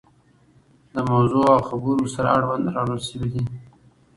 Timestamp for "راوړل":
2.75-3.01